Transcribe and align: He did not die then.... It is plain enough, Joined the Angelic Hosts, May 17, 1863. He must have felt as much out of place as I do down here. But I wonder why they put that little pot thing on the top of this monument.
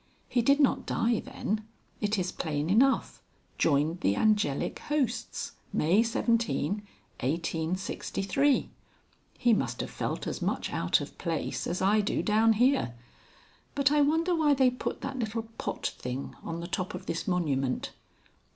He 0.27 0.41
did 0.41 0.59
not 0.59 0.87
die 0.87 1.19
then.... 1.19 1.63
It 1.99 2.17
is 2.17 2.31
plain 2.31 2.71
enough, 2.71 3.21
Joined 3.59 3.99
the 4.01 4.15
Angelic 4.15 4.79
Hosts, 4.79 5.51
May 5.71 6.01
17, 6.01 6.71
1863. 7.19 8.71
He 9.37 9.53
must 9.53 9.79
have 9.79 9.91
felt 9.91 10.25
as 10.25 10.41
much 10.41 10.73
out 10.73 11.01
of 11.01 11.15
place 11.19 11.67
as 11.67 11.83
I 11.83 12.01
do 12.01 12.23
down 12.23 12.53
here. 12.53 12.95
But 13.75 13.91
I 13.91 14.01
wonder 14.01 14.33
why 14.33 14.55
they 14.55 14.71
put 14.71 15.01
that 15.01 15.19
little 15.19 15.43
pot 15.59 15.93
thing 15.99 16.35
on 16.41 16.61
the 16.61 16.67
top 16.67 16.95
of 16.95 17.05
this 17.05 17.27
monument. 17.27 17.91